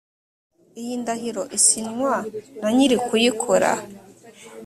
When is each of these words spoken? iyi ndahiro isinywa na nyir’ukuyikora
iyi 0.79 0.93
ndahiro 1.01 1.43
isinywa 1.57 2.15
na 2.61 2.69
nyir’ukuyikora 2.75 3.71